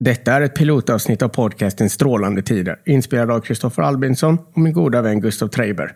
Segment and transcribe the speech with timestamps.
[0.00, 5.02] Detta är ett pilotavsnitt av podcasten Strålande tider, inspelad av Kristoffer Albinsson och min goda
[5.02, 5.92] vän Gustav Treiber.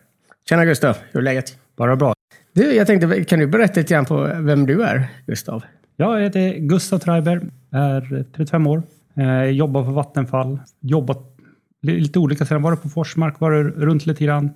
[0.49, 1.57] Tjena Gustav, hur är läget?
[1.77, 2.15] Bara bra.
[2.53, 5.63] Du, jag tänkte, kan du berätta lite grann på vem du är, Gustav?
[5.97, 8.83] Jag heter Gustav Treiber, är 35 år,
[9.15, 11.19] eh, jobbar på Vattenfall, jobbat
[11.83, 14.51] lite olika ställen, varit på Forsmark, varit runt lite grann.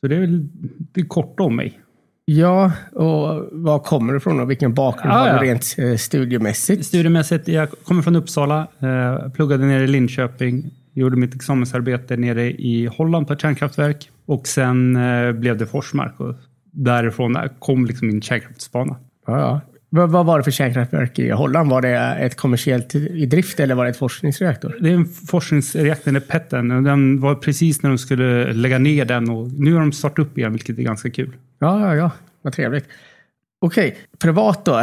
[0.00, 0.48] Så det är väl
[0.92, 1.80] det är kort om mig.
[2.28, 6.86] Ja, och var kommer du ifrån och vilken bakgrund Ah, har du rent eh, studiemässigt?
[6.86, 12.86] Studiemässigt, jag kommer från Uppsala, eh, pluggade nere i Linköping, gjorde mitt examensarbete nere i
[12.96, 16.34] Holland på ett kärnkraftverk och sen eh, blev det Forsmark och
[16.72, 18.96] därifrån kom liksom min kärnkraftsbana.
[19.26, 19.60] Ja, ja.
[19.88, 21.70] Vad, var det för kärnkraftverk i Holland?
[21.70, 24.76] Var det ett kommersiellt i drift eller var det ett forskningsreaktor?
[24.80, 26.70] Det är en forskningsreaktor, PETen.
[26.70, 30.18] och Den var precis när de skulle lägga ner den och nu har de startat
[30.18, 31.32] upp igen, vilket är ganska kul.
[31.58, 32.10] Ja, ja, ja.
[32.42, 32.88] Vad trevligt.
[33.58, 34.78] Okej, privat då?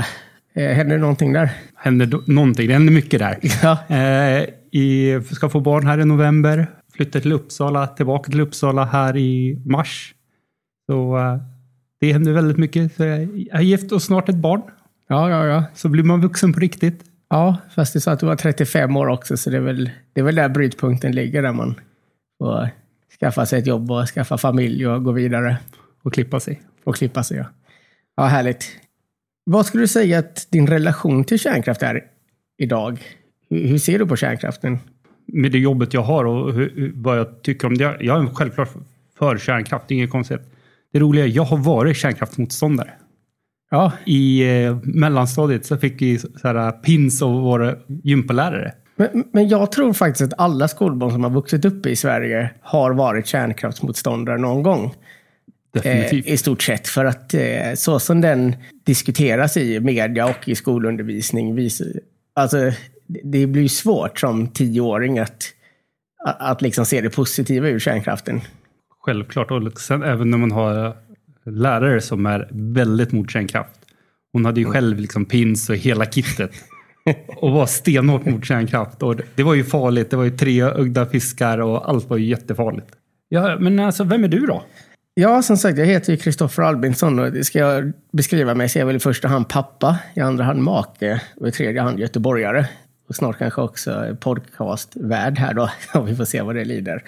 [0.53, 1.49] Eh, händer det någonting där?
[1.75, 3.37] Händer do- någonting, det händer mycket där.
[3.63, 3.95] Ja.
[3.95, 9.17] Eh, i, ska få barn här i november, flyttar till Uppsala, tillbaka till Uppsala här
[9.17, 10.13] i mars.
[10.89, 11.37] Så eh,
[11.99, 12.95] det händer väldigt mycket.
[12.95, 13.19] Så jag
[13.51, 14.61] är gift och snart ett barn.
[15.07, 15.63] Ja, ja, ja.
[15.73, 17.03] Så blir man vuxen på riktigt.
[17.29, 20.21] Ja, fast du sa att du var 35 år också, så det är väl, det
[20.21, 21.75] är väl där brytpunkten ligger, där man
[22.37, 22.69] får
[23.19, 25.57] skaffa sig ett jobb och skaffa familj och gå vidare
[26.03, 26.61] Och klippa sig.
[26.83, 27.37] och klippa sig.
[27.37, 27.45] Ja,
[28.15, 28.79] ja härligt.
[29.45, 32.03] Vad skulle du säga att din relation till kärnkraft är
[32.57, 32.99] idag?
[33.49, 34.79] Hur, ser du på kärnkraften?
[35.25, 36.53] Med det jobbet jag har och
[36.93, 37.97] vad jag tycker om det.
[37.99, 38.69] Jag är självklart
[39.17, 40.41] för kärnkraft, det är inget konstigt.
[40.93, 42.93] Det roliga är jag har varit kärnkraftsmotståndare.
[43.71, 48.73] Ja, I eh, mellanstadiet så fick vi så här, pins av våra gympalärare.
[48.95, 52.91] men, men jag tror faktiskt att alla skolbarn som har vuxit upp i Sverige har
[52.91, 54.93] varit kärnkraftsmotståndare någon gång.
[55.73, 56.27] Definitivt.
[56.27, 56.87] Eh, I stort sett.
[56.87, 57.41] För att eh,
[57.75, 61.55] så som den diskuteras i media och i skolundervisning.
[61.55, 61.87] Visar,
[62.35, 62.71] alltså,
[63.23, 65.43] det- blir svårt som tioåring att,
[66.25, 68.41] att, att liksom se det positiva ur kärnkraften.
[68.99, 69.51] Självklart.
[69.51, 70.97] Och sen även när man har
[71.45, 73.79] lärare som är väldigt mot kärnkraft.
[74.33, 76.51] Hon hade ju själv liksom pins och hela kittet.
[77.35, 79.03] Och var stenhårt mot kärnkraft.
[79.03, 80.09] Och det var ju farligt.
[80.09, 82.87] Det var ju treögda fiskar och allt var ju jättefarligt.
[83.29, 84.63] Ja, men alltså vem är du då?
[85.15, 88.81] Ja, som sagt, jag heter ju Kristoffer Albinsson och ska jag beskriva mig så är
[88.81, 92.65] jag väl i första hand pappa, i andra hand make och i tredje hand göteborgare.
[93.09, 97.03] Och snart kanske också podcastvärd här då, om vi får se vad det lider.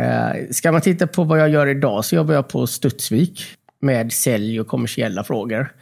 [0.00, 3.42] Eh, ska man titta på vad jag gör idag så jobbar jag på Studsvik
[3.80, 5.72] med sälj och kommersiella frågor.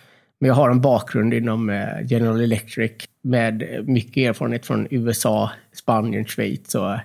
[0.40, 2.92] Men jag har en bakgrund inom eh, General Electric
[3.22, 6.96] med mycket erfarenhet från USA, Spanien, Schweiz och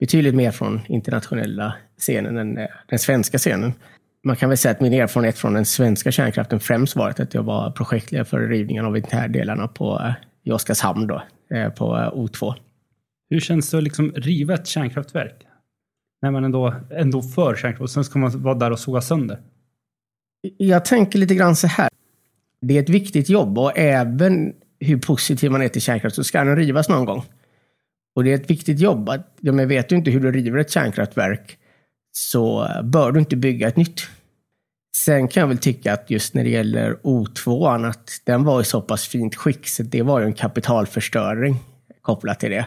[0.00, 3.72] betydligt mer från internationella scenen än eh, den svenska scenen.
[4.24, 7.42] Man kan väl säga att min erfarenhet från den svenska kärnkraften främst varit att jag
[7.42, 10.12] var projektledare för rivningen av interndelarna på, eh,
[10.44, 11.22] i Oskarshamn då,
[11.54, 12.54] eh, på eh, O2.
[13.30, 15.46] Hur känns det att liksom riva ett kärnkraftverk?
[16.22, 19.40] När man ändå, ändå för kärnkraft och sen ska man vara där och såga sönder.
[20.56, 21.88] Jag tänker lite grann så här.
[22.60, 26.44] Det är ett viktigt jobb och även hur positiv man är till kärnkraft så ska
[26.44, 27.24] den rivas någon gång.
[28.14, 29.08] Och det är ett viktigt jobb.
[29.08, 31.58] Att, ja, men vet du inte hur du river ett kärnkraftverk
[32.12, 34.00] så bör du inte bygga ett nytt.
[34.96, 38.64] Sen kan jag väl tycka att just när det gäller O2 att den var i
[38.64, 41.56] så pass fint skick så det var ju en kapitalförstöring
[42.02, 42.66] kopplat till det.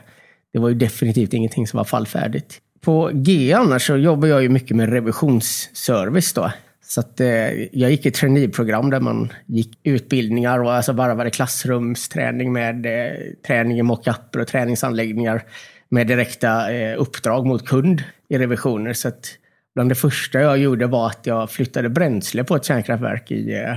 [0.54, 2.62] Det var ju definitivt ingenting som var fallfärdigt.
[2.82, 6.52] På G annars så jobbar jag ju mycket med revisionsservice då.
[6.88, 12.54] Så att, eh, jag gick ett traineeprogram där man gick utbildningar och alltså varvade klassrumsträning
[12.54, 13.14] med eh,
[13.48, 15.44] träning i mockuper och träningsanläggningar
[15.90, 18.94] med direkta eh, uppdrag mot kund i revisioner.
[18.94, 19.38] Så att
[19.76, 23.76] bland det första jag gjorde var att jag flyttade bränsle på ett kärnkraftverk i eh,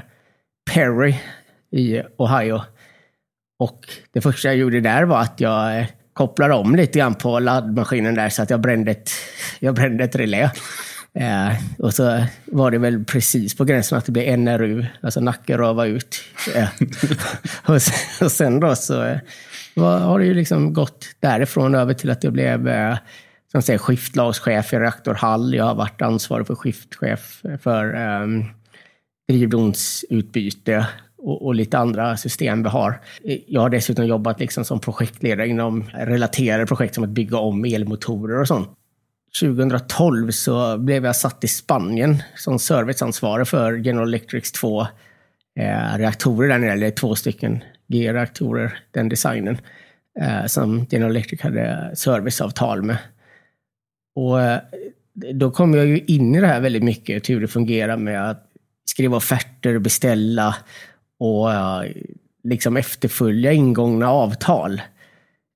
[0.75, 1.15] Perry
[1.71, 2.63] i Ohio.
[3.59, 7.39] Och det första jag gjorde där var att jag eh, kopplade om lite grann på
[7.39, 9.11] laddmaskinen där så att jag brände ett,
[9.59, 10.51] jag brände ett relä.
[11.15, 15.59] Eh, och så var det väl precis på gränsen att det blev NRU, alltså nacke
[15.59, 16.21] röva ut.
[16.55, 16.69] Eh,
[17.75, 19.19] och, sen, och sen då så eh,
[19.79, 22.97] var, har det ju liksom gått därifrån över till att jag blev eh,
[23.53, 25.55] som säger, skiftlagschef i reaktorhall.
[25.55, 28.45] Jag har varit ansvarig för skiftchef för um,
[29.29, 30.87] drivdonsutbyte
[31.19, 33.01] och, och lite andra system vi har.
[33.47, 37.65] Jag har dessutom jobbat liksom som projektledare inom eh, relaterade projekt som att bygga om
[37.65, 38.69] elmotorer och sånt.
[39.41, 44.81] 2012 så blev jag satt i Spanien som serviceansvarig för General Electrics två
[45.61, 49.59] eh, reaktorer där nere, eller två stycken G-reaktorer, den designen,
[50.21, 52.99] eh, som General Electric hade serviceavtal med.
[54.15, 54.61] Och eh,
[55.35, 58.45] då kom jag ju in i det här väldigt mycket, hur det fungerar med att
[58.85, 60.57] skriva offerter, beställa
[61.19, 61.91] och eh,
[62.45, 64.83] liksom efterfölja ingångna avtal.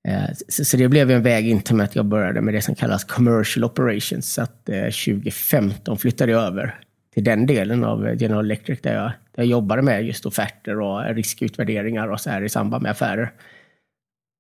[0.09, 2.75] Eh, så, så det blev en väg in till att jag började med det som
[2.75, 4.33] kallas commercial operations.
[4.33, 6.81] Så att 2015 flyttade jag över
[7.15, 11.15] till den delen av General Electric där jag, där jag jobbade med just offerter och
[11.15, 13.33] riskutvärderingar och så här i samband med affärer.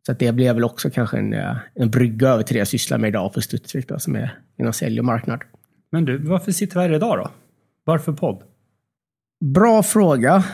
[0.07, 1.35] Så det blev väl också kanske en,
[1.75, 4.73] en brygga över till det jag sysslar med idag på Studsvik då, som är inom
[4.73, 5.41] sälj och marknad.
[5.93, 7.31] Men du, varför sitter vi här idag då?
[7.85, 8.43] Varför podd?
[9.45, 10.45] Bra fråga.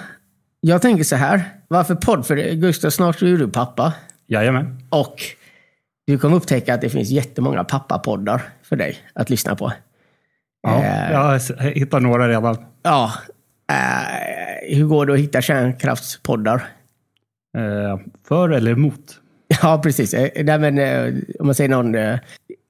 [0.60, 1.42] Jag tänker så här.
[1.68, 2.26] Varför podd?
[2.26, 3.94] För Gustav, snart är du pappa.
[4.26, 4.82] Jajamän.
[4.90, 5.16] Och
[6.06, 9.72] du kommer upptäcka att det finns jättemånga pappapoddar för dig att lyssna på.
[10.70, 12.56] Ja, eh, jag har hittat några redan.
[12.82, 13.12] Ja.
[13.72, 16.64] Eh, hur går det att hitta kärnkraftspoddar?
[17.58, 17.98] Eh,
[18.28, 19.20] för eller emot?
[19.62, 20.14] Ja, precis.
[20.42, 20.78] Nej, men,
[21.40, 21.96] om man säger någon...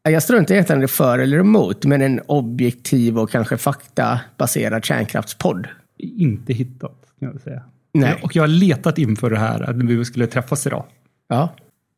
[0.02, 5.68] Jag struntar i det för eller emot, men en objektiv och kanske faktabaserad kärnkraftspodd.
[5.98, 7.62] Inte hittat, kan jag säga.
[7.94, 8.14] Nej.
[8.22, 10.84] Och jag har letat inför det här, att vi skulle träffas idag.
[11.28, 11.48] Ja.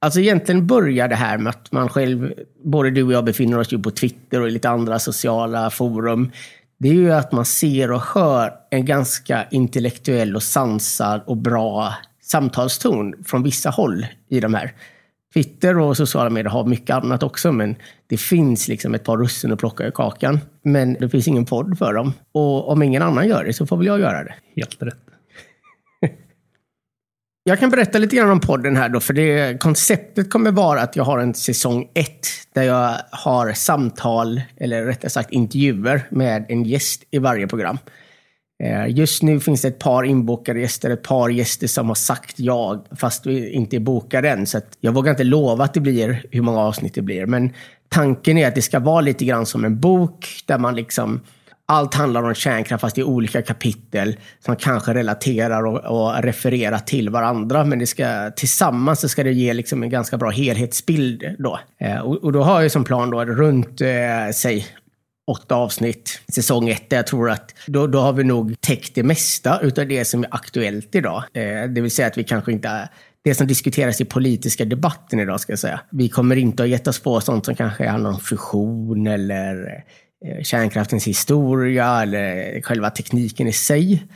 [0.03, 2.33] Alltså egentligen börjar det här med att man själv,
[2.65, 6.31] både du och jag befinner oss ju på Twitter och i lite andra sociala forum.
[6.79, 11.95] Det är ju att man ser och hör en ganska intellektuell och sansad och bra
[12.23, 14.73] samtalston från vissa håll i de här.
[15.35, 17.77] Twitter och sociala medier har mycket annat också, men
[18.07, 20.41] det finns liksom ett par russin att plocka i kakan.
[20.63, 22.13] Men det finns ingen podd för dem.
[22.33, 24.35] Och om ingen annan gör det så får väl jag göra det.
[24.57, 25.10] Helt rätt.
[27.45, 30.97] Jag kan berätta lite grann om podden här då, för det, konceptet kommer vara att
[30.97, 36.65] jag har en säsong ett där jag har samtal, eller rättare sagt intervjuer, med en
[36.65, 37.79] gäst i varje program.
[38.63, 42.41] Eh, just nu finns det ett par inbokade gäster, ett par gäster som har sagt
[42.41, 44.47] ja, fast vi inte är bokade än.
[44.47, 47.27] Så jag vågar inte lova att det blir hur många avsnitt det blir.
[47.27, 47.53] Men
[47.89, 51.21] tanken är att det ska vara lite grann som en bok där man liksom
[51.71, 57.11] allt handlar om kärnkraft fast i olika kapitel som kanske relaterar och, och refererar till
[57.11, 57.65] varandra.
[57.65, 61.25] Men det ska, tillsammans så ska det ge liksom en ganska bra helhetsbild.
[61.39, 61.61] Då.
[61.81, 64.67] Eh, och, och, då har jag som plan då runt, eh, säg
[65.31, 69.03] åtta avsnitt, säsong ett, där jag tror att då, då har vi nog täckt det
[69.03, 71.25] mesta utav det som är aktuellt idag.
[71.33, 72.89] Eh, det vill säga att vi kanske inte
[73.25, 75.81] det som diskuteras i politiska debatten idag, ska jag säga.
[75.91, 79.85] Vi kommer inte att gett oss på sånt som kanske handlar om fusion eller
[80.27, 84.07] Eh, kärnkraftens historia eller själva tekniken i sig.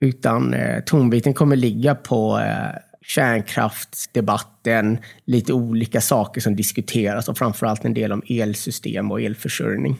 [0.00, 7.84] Utan eh, tonbiten kommer ligga på eh, kärnkraftsdebatten, lite olika saker som diskuteras och framförallt
[7.84, 9.96] en del om elsystem och elförsörjning.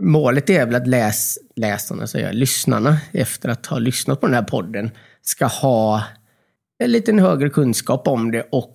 [0.00, 4.42] Målet är väl att läs, läsarna, säger lyssnarna, efter att ha lyssnat på den här
[4.42, 4.90] podden,
[5.22, 6.04] ska ha
[6.78, 8.74] en liten högre kunskap om det och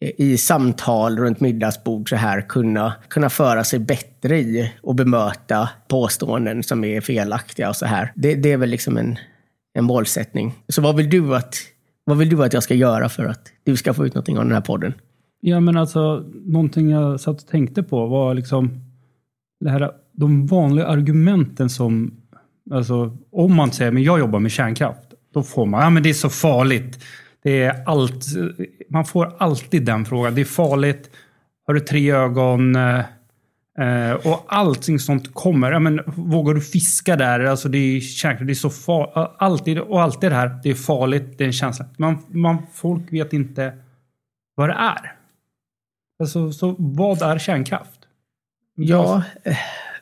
[0.00, 5.68] Eh, i samtal runt middagsbord så här kunna, kunna föra sig bättre i och bemöta
[5.88, 8.12] påståenden som är felaktiga och så här.
[8.14, 9.16] Det, det är väl liksom en,
[9.74, 10.54] en målsättning.
[10.68, 11.54] Så vad vill du att
[12.04, 14.44] vad vill du att jag ska göra för att du ska få ut någonting av
[14.44, 14.94] den här podden?
[15.40, 18.70] Ja, men alltså någonting jag satt och tänkte på var liksom
[19.60, 22.20] det här, de vanliga argumenten som,
[22.70, 26.08] alltså om man säger men jag jobbar med kärnkraft, då får man, ja men det
[26.08, 26.98] är så farligt.
[27.46, 28.24] Det är allt,
[28.88, 31.10] man får alltid den frågan, det är farligt,
[31.66, 35.72] har du tre ögon, Eh, eh och allting sånt kommer.
[35.72, 37.40] Ja, men, vågar du fiska där?
[37.40, 39.34] Alltså det är kärnkraft, det är så farligt.
[39.38, 41.86] Alltid, och alltid det här, det är farligt, det är en känsla.
[41.96, 43.72] Man, man, folk vet inte
[44.54, 45.12] vad det är.
[46.18, 48.00] Alltså, så vad är kärnkraft?
[48.74, 49.22] Ja,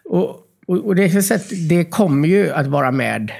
[0.05, 3.33] och, och, och det, sätt, det kommer ju att vara med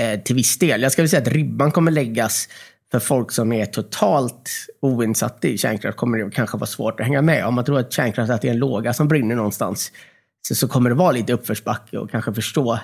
[0.00, 0.82] eh, till viss del.
[0.82, 2.48] Jag ska väl säga att ribban kommer läggas
[2.92, 7.22] för folk som är totalt oinsatta i kärnkraft kommer det kanske vara svårt att hänga
[7.22, 7.46] med.
[7.46, 9.92] Om man tror att kärnkraft är en låga som brinner någonstans
[10.48, 12.78] så, så kommer det vara lite uppförsbacke och kanske förstå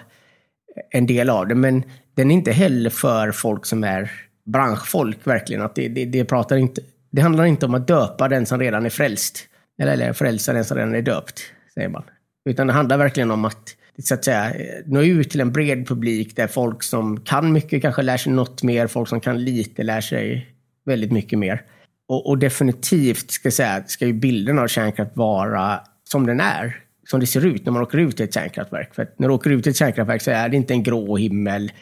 [0.91, 1.55] en del av det.
[1.55, 1.83] Men
[2.15, 4.11] den är inte heller för folk som är
[4.47, 5.63] branschfolk verkligen.
[5.63, 8.87] Att det, det, det, pratar inte, det handlar inte om att döpa den som redan
[8.87, 9.45] är frälst.
[9.79, 11.41] Eller, eller frälsa den som redan är döpt,
[11.75, 12.03] säger man.
[12.49, 14.53] Utan det handlar verkligen om att så att säga,
[14.87, 18.63] nå ut till en bred publik där folk som kan mycket kanske lär sig något
[18.63, 20.47] mer, folk som kan lite lär sig
[20.87, 21.63] väldigt mycket mer.
[22.09, 26.77] Och, och definitivt ska, säga, ska ju bilden av kärnkraft vara som den är,
[27.11, 28.95] som det ser ut när man åker ut till ett kärnkraftverk.
[28.95, 31.73] För när du åker ut till ett kärnkraftverk så är det inte en grå himmel,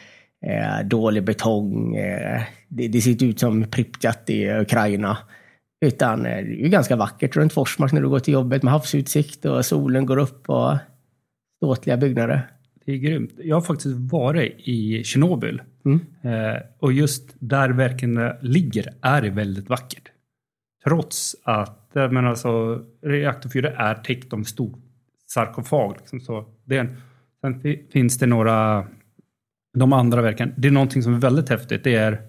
[0.45, 5.17] eh, dålig betong, eh, det, det, ser ut som Pripyat i Ukraina.
[5.85, 9.45] Utan eh, det är ganska vackert runt Forsmark när du går till jobbet med havsutsikt
[9.45, 10.77] och solen går upp och
[11.57, 12.51] ståtliga byggnader.
[12.85, 13.31] Det är grymt.
[13.37, 15.61] Jag har faktiskt varit i Tjernobyl.
[15.85, 15.99] Mm.
[16.21, 20.11] Eh, och just där verken ligger är väldigt vackert.
[20.83, 24.79] Trots att men alltså, reaktor 4 är täckt av stor
[25.27, 25.95] sarkofag.
[25.97, 26.97] Liksom, så det en,
[27.41, 28.87] sen finns det några,
[29.77, 30.53] de andra verken.
[30.57, 31.83] Det är någonting som är väldigt häftigt.
[31.83, 32.21] Det är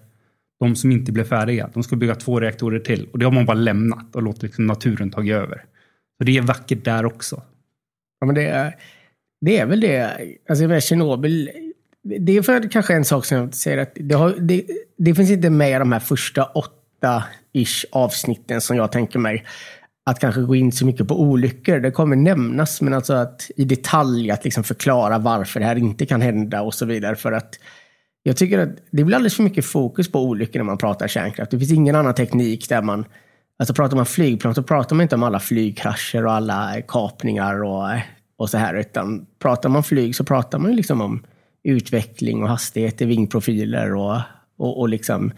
[0.59, 3.07] de som inte blev färdiga, de ska bygga två reaktorer till.
[3.11, 5.65] Och det har man bara lämnat och låtit liksom naturen ta över.
[6.17, 7.43] Så det är vackert där också.
[8.19, 8.75] Ja, men det, är,
[9.41, 10.17] det är väl det.
[10.49, 11.49] Alltså Tjernobyl,
[12.03, 14.65] det är för kanske en sak som jag säger att det, har, det,
[14.97, 19.45] det finns inte med i de här första åtta-ish avsnitten som jag tänker mig.
[20.05, 21.79] Att kanske gå in så mycket på olyckor.
[21.79, 26.05] Det kommer nämnas, men alltså att i detalj att liksom förklara varför det här inte
[26.05, 27.15] kan hända och så vidare.
[27.15, 27.59] För att
[28.23, 31.51] jag tycker att det blir alldeles för mycket fokus på olyckor när man pratar kärnkraft.
[31.51, 33.05] Det finns ingen annan teknik där man
[33.59, 37.89] Alltså pratar man flygplan så pratar man inte om alla flygkrascher och alla kapningar och,
[38.39, 38.73] och så här.
[38.73, 41.23] Utan pratar man flyg så pratar man liksom om
[41.63, 44.17] utveckling och hastigheter, vingprofiler och,
[44.57, 45.31] och, och liksom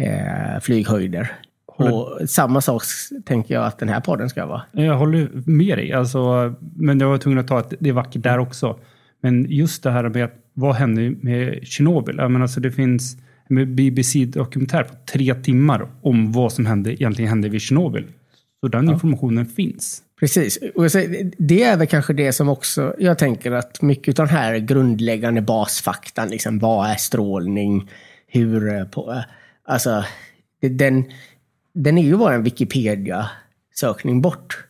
[0.00, 1.32] eh, flyghöjder.
[1.66, 2.82] Och samma sak
[3.24, 4.62] tänker jag att den här podden ska vara.
[4.72, 5.92] Jag håller med dig.
[5.92, 8.78] Alltså, men jag var tvungen att ta att det är vackert där också.
[9.20, 12.16] Men just det här med vad händer med Tjernobyl?
[12.18, 13.16] Jag menar, alltså, det finns
[13.48, 18.06] en BBC-dokumentär på tre timmar om vad som hände, egentligen hände vid Tjernobyl.
[18.60, 18.92] Så den ja.
[18.92, 20.02] informationen finns.
[20.22, 20.58] Precis.
[20.74, 20.84] Och
[21.38, 25.42] det är väl kanske det som också, jag tänker att mycket av den här grundläggande
[25.42, 27.90] basfaktan, liksom, vad är strålning,
[28.26, 29.22] hur, eh, på, eh,
[29.64, 30.04] alltså,
[30.60, 31.04] den,
[31.72, 34.64] den är ju bara en Wikipedia-sökning bort.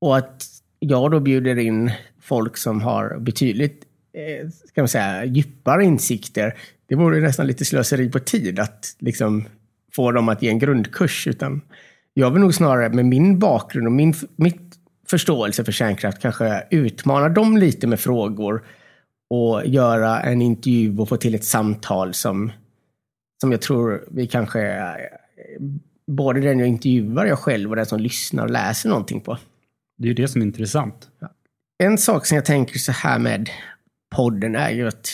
[0.00, 0.46] Och att
[0.78, 3.82] jag då bjuder in folk som har betydligt
[4.12, 6.54] eh, ska man säga, djupare insikter.
[6.86, 9.44] Det vore nästan lite slöseri på tid att liksom
[9.92, 11.26] få dem att ge en grundkurs.
[11.26, 11.60] Utan
[12.14, 14.74] jag vill nog snarare med min bakgrund och min, mitt
[15.06, 18.64] förståelse för kärnkraft kanske utmana dem lite med frågor
[19.30, 22.52] och göra en intervju och få till ett samtal som,
[23.40, 24.80] som jag tror vi kanske,
[26.06, 29.38] både den jag intervjuar, jag själv och den som lyssnar och läser någonting på.
[29.98, 31.08] Det är ju det som är intressant.
[31.78, 33.50] En sak som jag tänker så här med
[34.16, 35.08] podden är ju att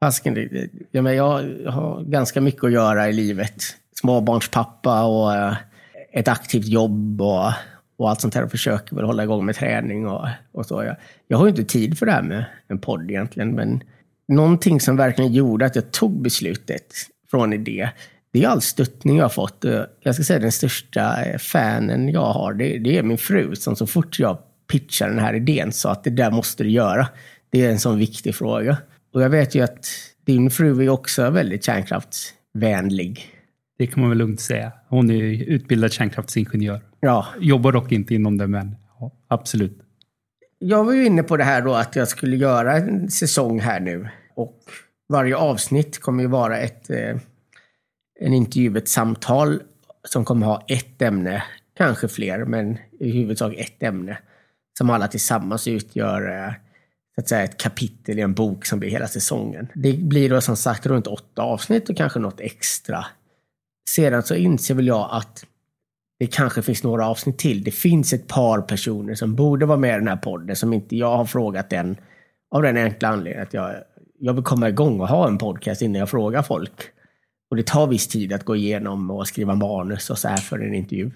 [0.00, 0.48] fasken,
[0.90, 3.62] jag, jag har ganska mycket att göra i livet.
[4.00, 5.56] Småbarnspappa och eh,
[6.12, 7.52] ett aktivt jobb och,
[7.96, 10.82] och allt sånt här och försöker väl hålla igång med träning och, och så.
[10.82, 10.96] Jag,
[11.28, 13.82] jag har ju inte tid för det här med en podd egentligen, men
[14.28, 16.94] någonting som verkligen gjorde att jag tog beslutet
[17.30, 17.90] från idé,
[18.32, 19.64] det är all stöttning jag har fått.
[19.64, 23.56] Eh, jag ska säga den största eh, fanen jag har, det, det är min fru
[23.56, 24.38] som så fort jag
[24.72, 27.08] pitchade den här idén sa att det där måste du göra.
[27.50, 28.76] Det är en sån viktig fråga.
[29.14, 29.86] Och jag vet ju att
[30.24, 33.26] din fru är också väldigt kärnkraftsvänlig.
[33.78, 34.72] Det kan man väl lugnt säga.
[34.88, 36.80] Hon är utbildad kärnkraftsingenjör.
[37.06, 37.26] Ja.
[37.40, 39.78] Jobbar dock inte inom det, men ja, absolut.
[40.58, 43.80] Jag var ju inne på det här då att jag skulle göra en säsong här
[43.80, 44.08] nu.
[44.34, 44.62] Och
[45.08, 47.16] varje avsnitt kommer ju vara ett, eh,
[48.20, 49.62] en intervju, ett samtal
[50.08, 51.42] som kommer ha ett ämne,
[51.76, 54.18] kanske fler, men i huvudsak ett ämne.
[54.78, 56.52] Som alla tillsammans utgör eh,
[57.14, 59.68] så att säga, ett kapitel i en bok som blir hela säsongen.
[59.74, 63.06] Det blir då som sagt runt åtta avsnitt och kanske något extra.
[63.90, 65.44] Sedan så inser väl jag att
[66.18, 67.64] det kanske finns några avsnitt till.
[67.64, 70.96] Det finns ett par personer som borde vara med i den här podden som inte
[70.96, 71.96] jag har frågat än.
[72.50, 73.74] Av den enkla anledningen att jag,
[74.18, 76.82] jag vill komma igång och ha en podcast innan jag frågar folk.
[77.50, 80.58] Och det tar viss tid att gå igenom och skriva manus och så här för
[80.58, 81.10] en intervju.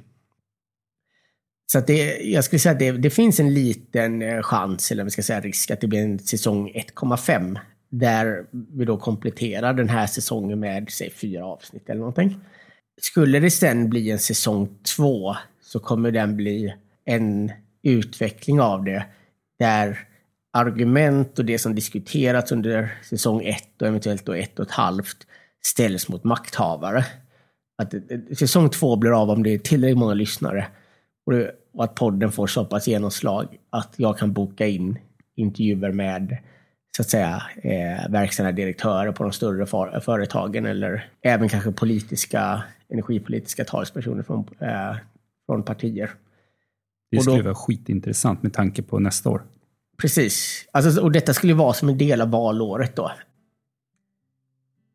[1.73, 5.05] Så att det, jag skulle säga att det, det, finns en liten eh, chans, eller
[5.05, 7.59] vi ska säga risk, att det blir en säsong 1,5.
[7.91, 12.41] Där vi då kompletterar den här säsongen med, säg fyra avsnitt eller någonting.
[13.01, 19.05] Skulle det sen bli en säsong 2 så kommer den bli en utveckling av det.
[19.59, 19.99] Där
[20.53, 25.27] argument och det som diskuterats under säsong 1 och eventuellt då ett och ett halvt
[25.63, 27.05] ställs mot makthavare.
[27.79, 28.01] Att eh,
[28.39, 30.67] säsong 2 blir av om det är tillräckligt många lyssnare
[31.27, 34.99] och att podden får så pass genomslag att jag kan boka in
[35.37, 36.37] intervjuer med
[36.97, 42.63] så att säga eh, verkställande direktörer på de större för företagen eller även kanske politiska,
[42.89, 44.97] energipolitiska talespersoner från, eh,
[45.47, 46.11] från partier.
[47.11, 49.43] Det skulle då, vara skitintressant med tanke på nästa år.
[49.97, 50.67] Precis.
[50.73, 53.13] Alltså, och detta skulle vara som en del av valåret då.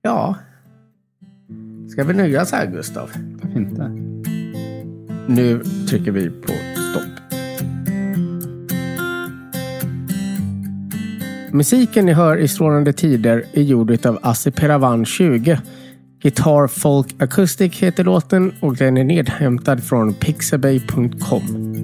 [0.02, 0.36] Ja.
[1.90, 3.10] Ska vi nöja oss här, Gustav?
[3.42, 3.90] Varför inte?
[5.28, 6.54] Nu trycker vi på
[11.56, 15.60] Musiken ni hör i Strålande Tider är gjord av Assi Peravan 20.
[16.22, 21.75] Guitar Folk Acoustic heter låten och den är nedhämtad från pixabay.com.